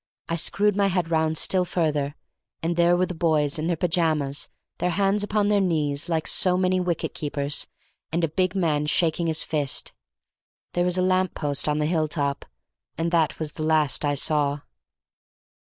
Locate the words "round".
1.11-1.37